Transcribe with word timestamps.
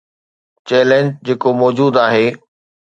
Challenge 0.67 1.07
جيڪو 1.25 1.49
موجود 1.61 2.03
آهي. 2.07 2.27